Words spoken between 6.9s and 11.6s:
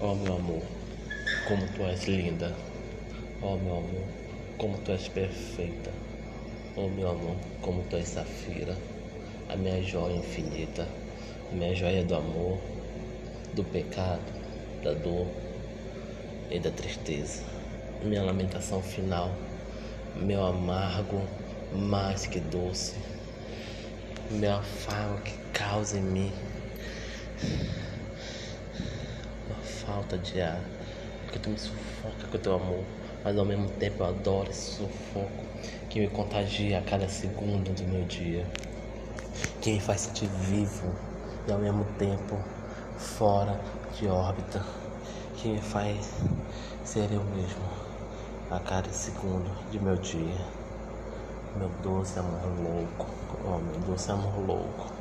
amor, como tu és safira. A minha joia infinita. A